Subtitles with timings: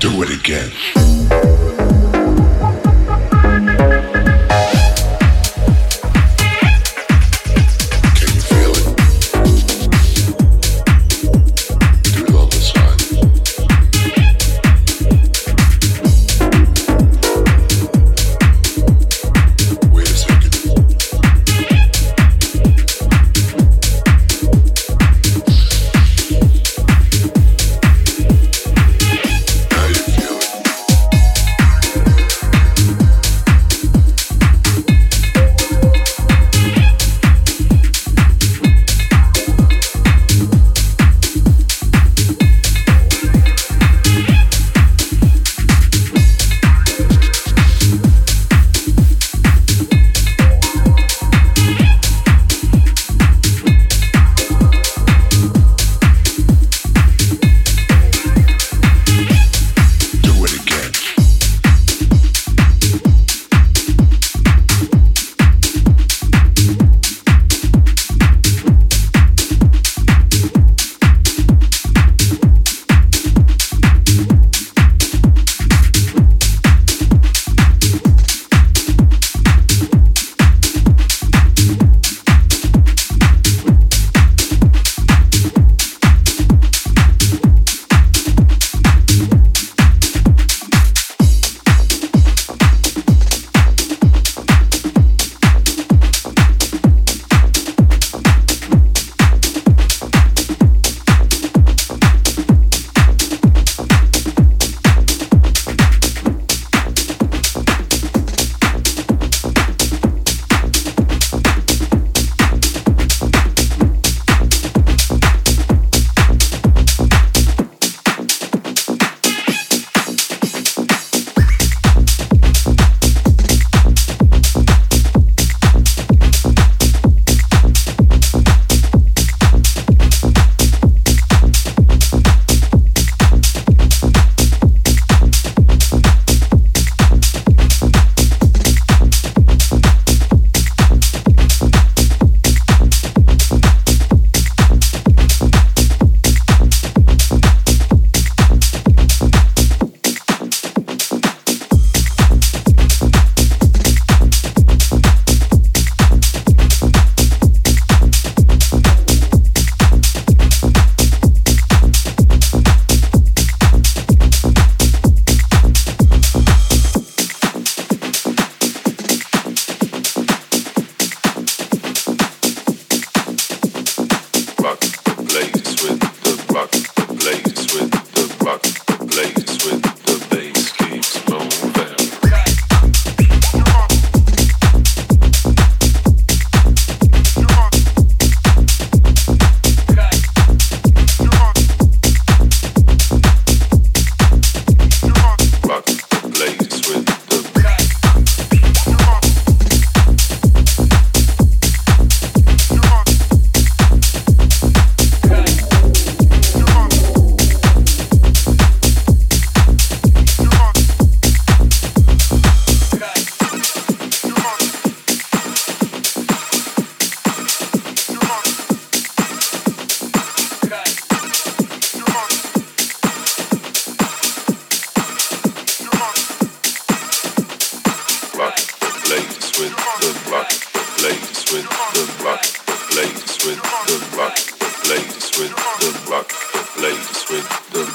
[0.00, 1.59] Do it again.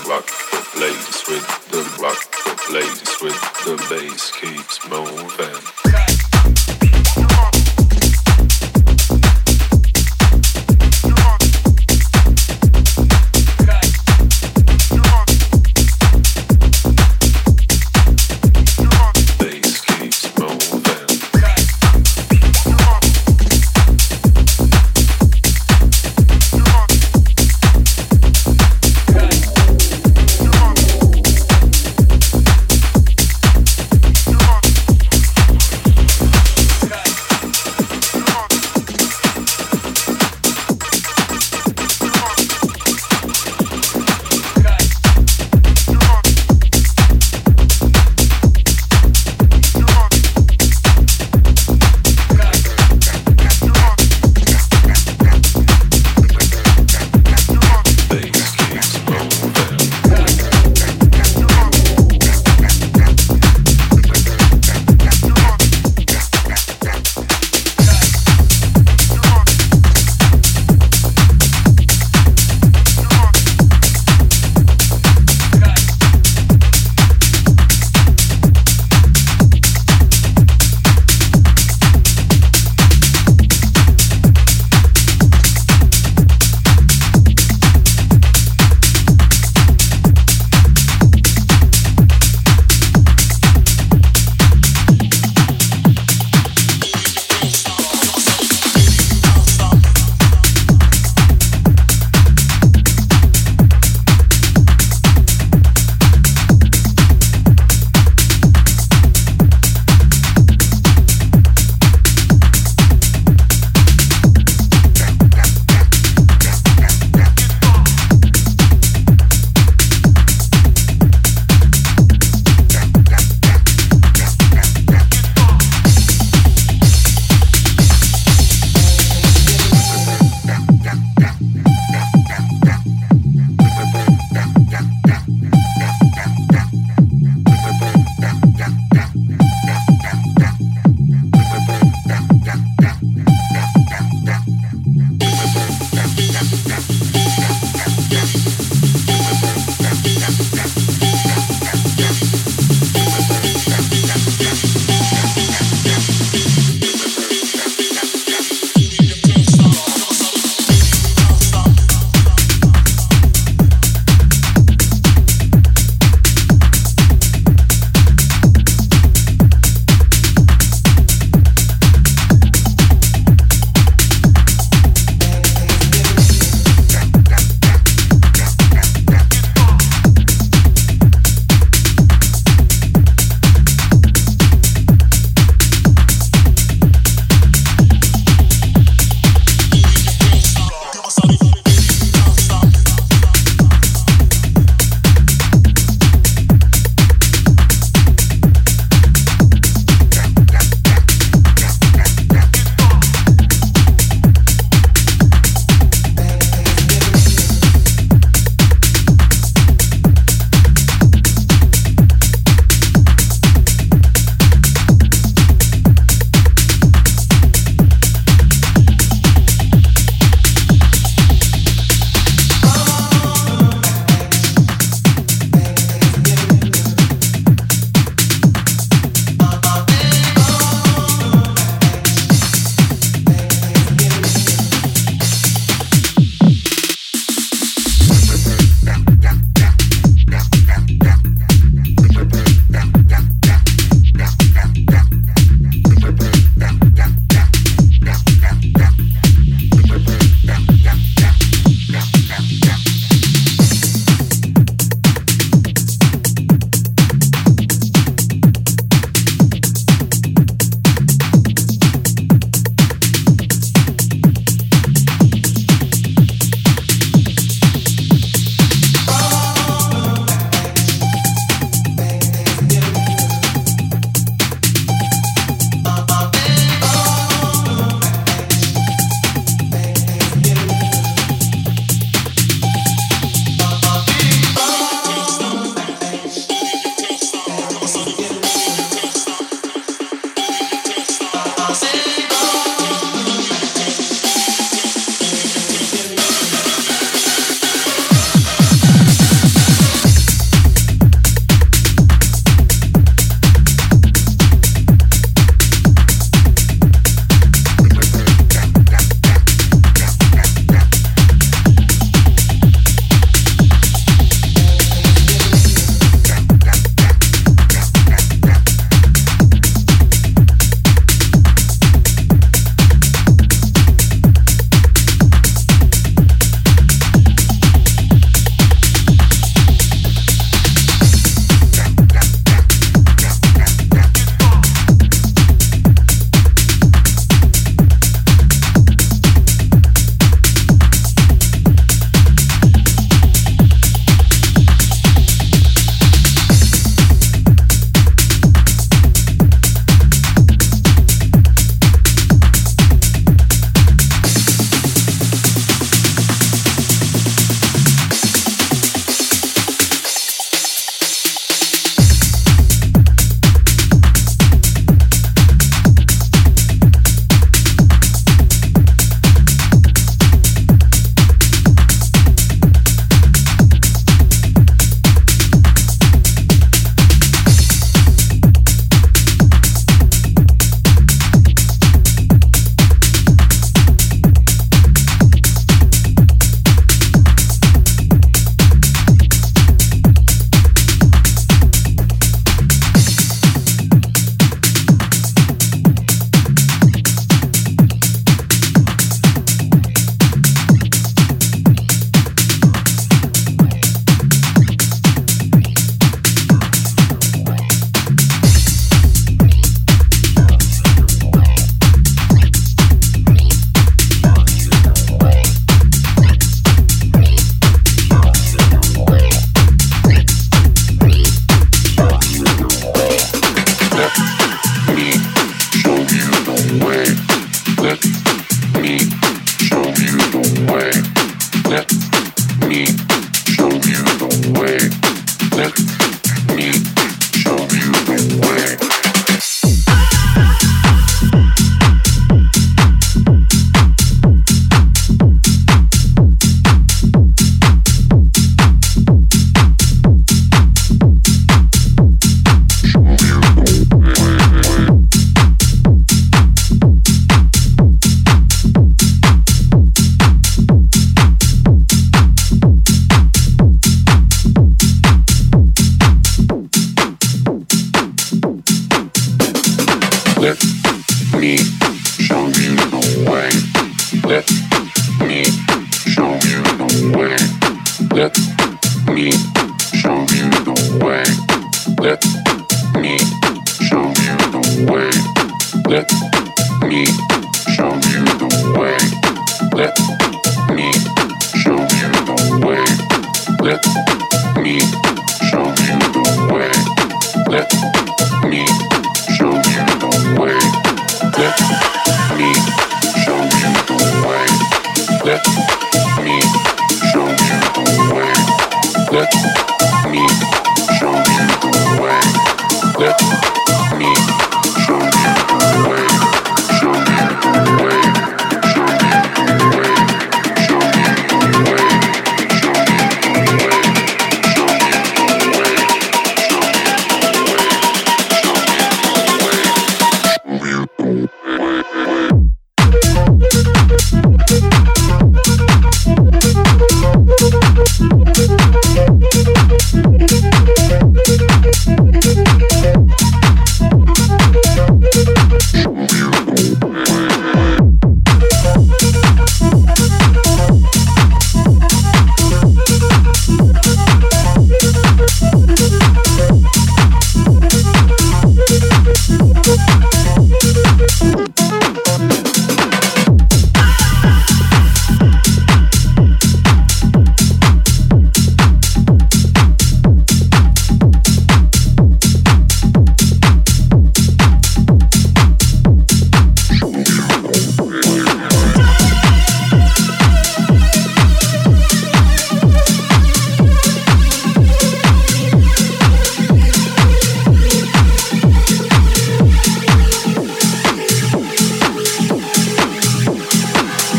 [0.07, 0.44] With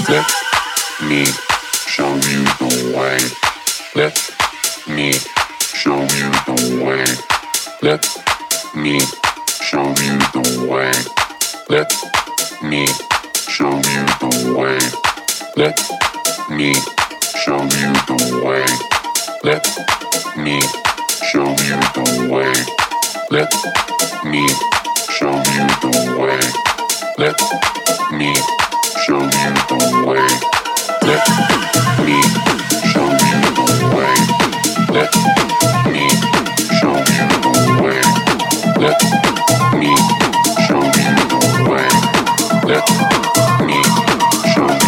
[0.09, 0.25] Let
[1.03, 1.25] me
[1.89, 3.19] show you the way.
[3.97, 4.15] Let
[4.87, 5.13] me
[5.59, 7.05] show you the way.
[7.83, 8.07] Let
[8.77, 9.01] me
[9.67, 10.93] show you the way.
[11.69, 11.91] Let
[12.63, 12.87] me
[13.51, 14.79] show you the way.
[15.57, 15.75] Let
[16.51, 16.73] me
[17.35, 18.65] show you the way.
[19.43, 19.67] Let
[20.39, 20.61] me
[21.27, 22.55] show you the way.
[23.33, 23.53] Let
[24.25, 24.47] me
[25.11, 26.39] show you the way.
[27.19, 27.41] Let
[28.13, 28.33] me
[29.07, 30.27] show you the way.
[31.07, 31.23] Let
[32.05, 32.19] me
[32.91, 34.17] show you the way.
[34.91, 35.13] Let
[35.93, 36.09] me
[36.75, 37.53] show you the
[37.85, 38.03] way.
[38.83, 38.99] Let
[39.79, 39.93] me
[40.67, 41.39] show you the
[41.71, 41.89] way.
[42.67, 42.87] Let
[43.65, 43.79] me
[44.53, 44.86] show you.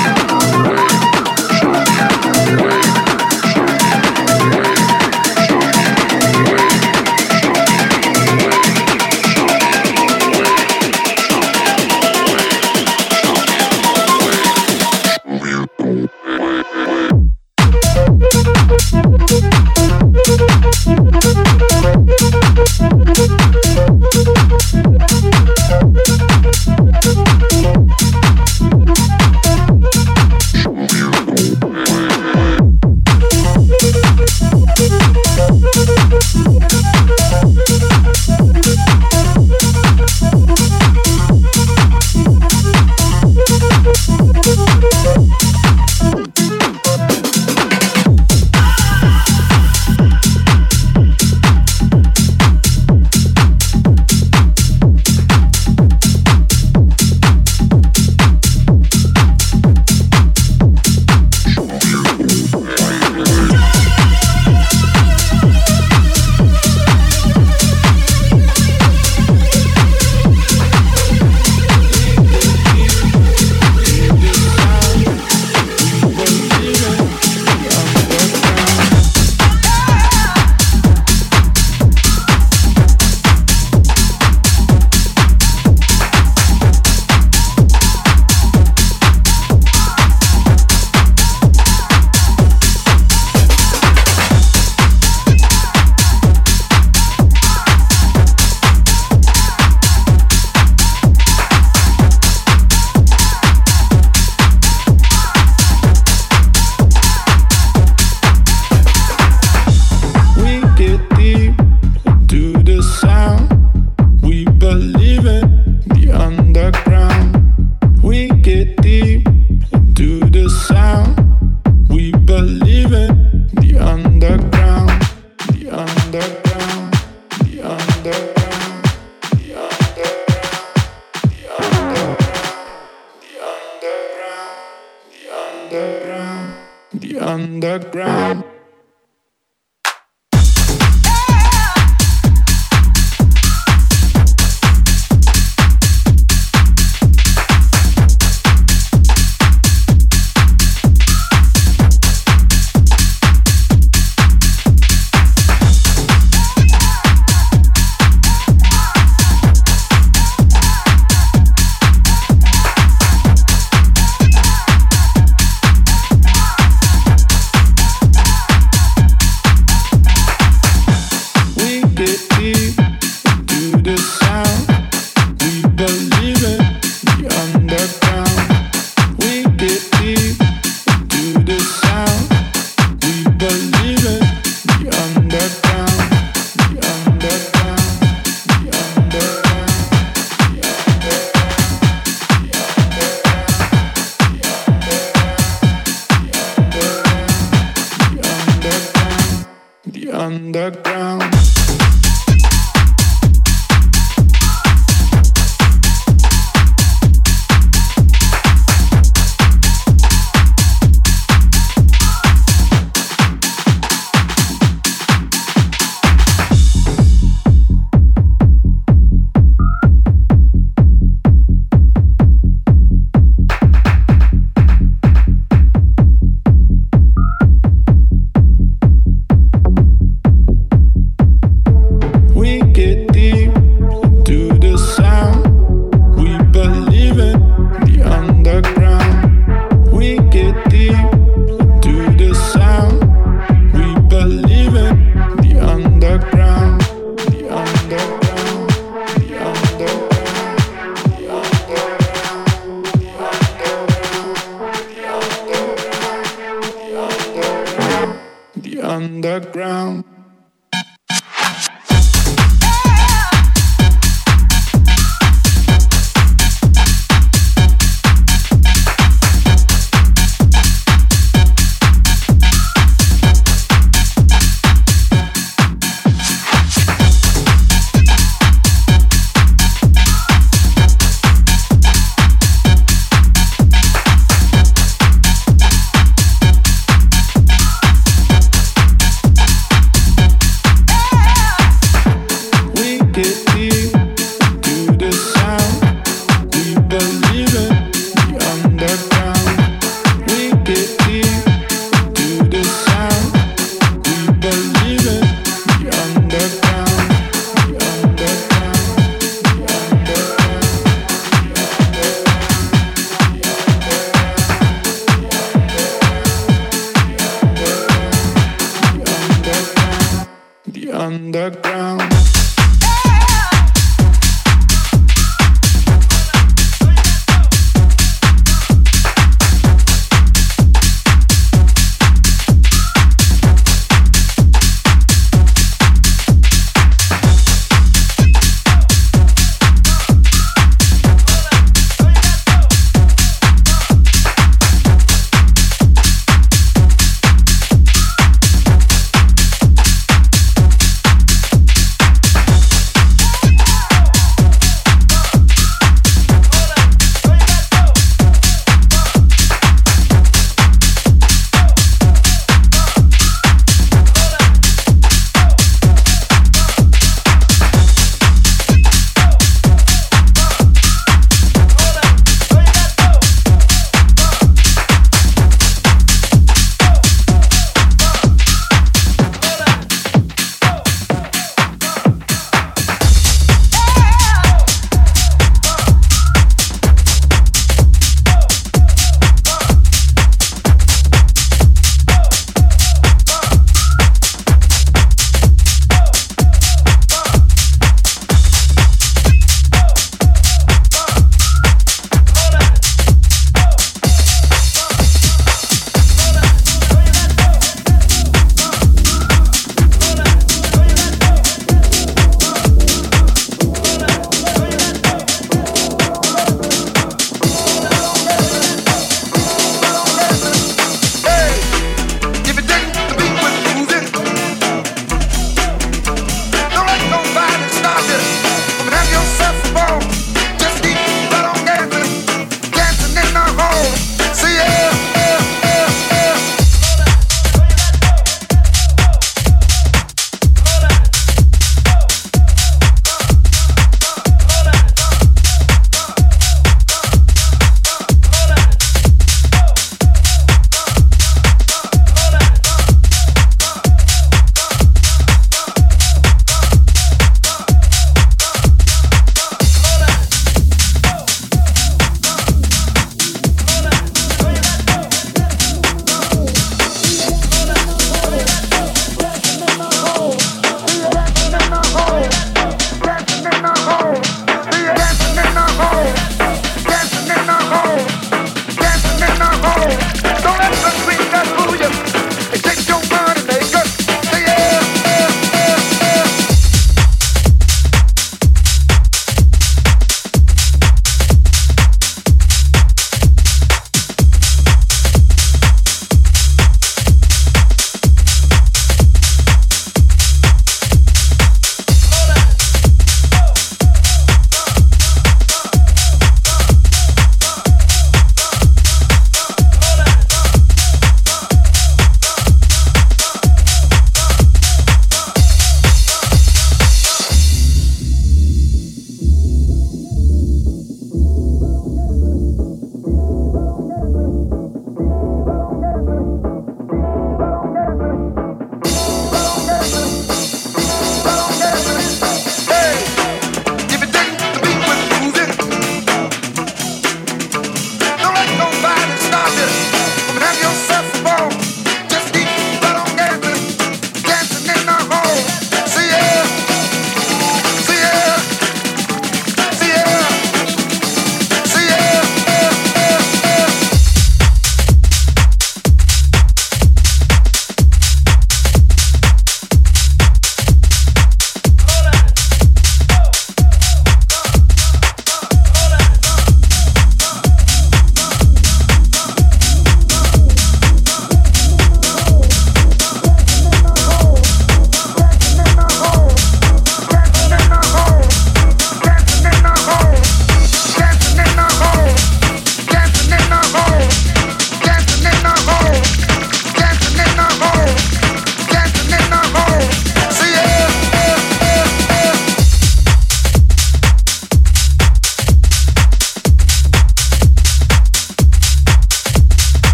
[200.58, 200.87] that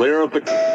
[0.00, 0.69] clear of the.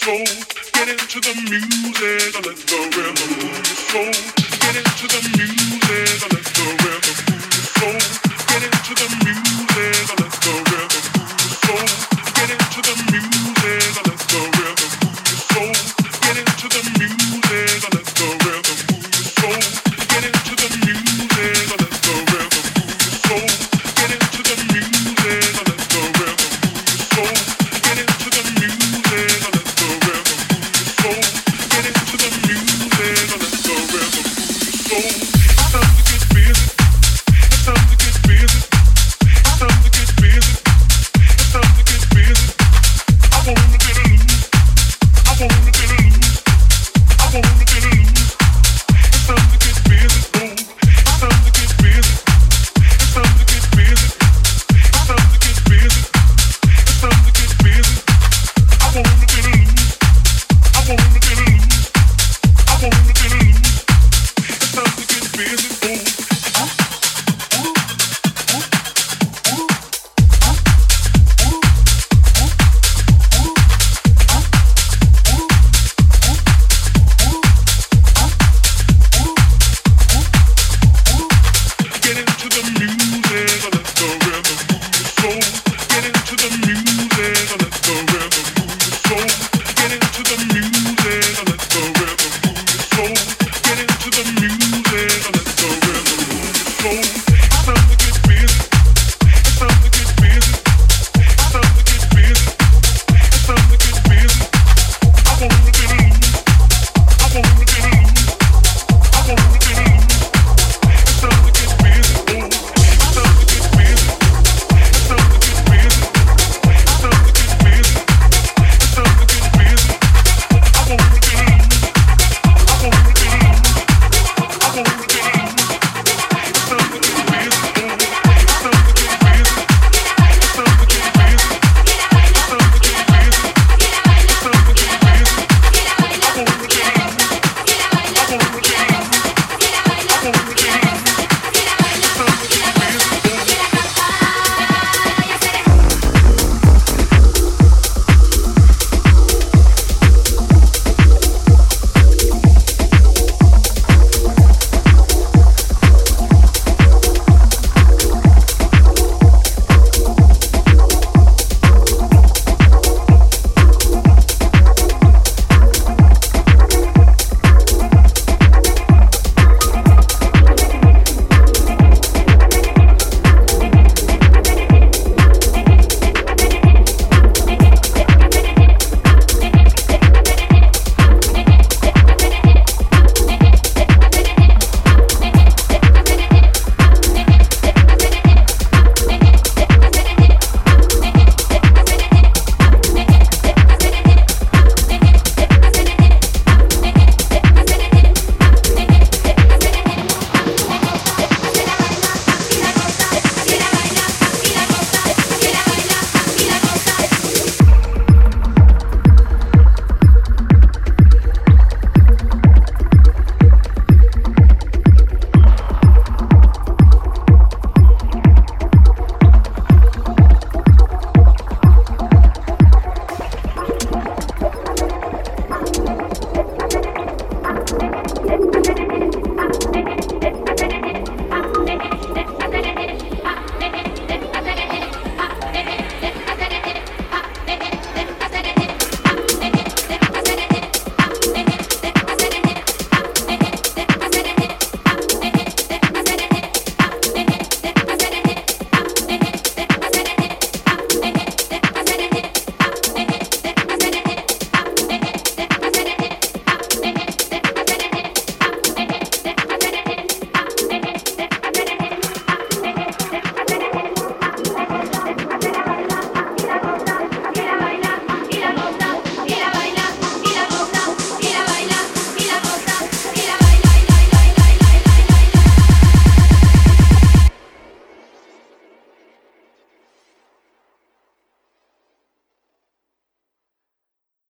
[0.00, 0.24] Soul.
[0.72, 2.89] Get into the music, let the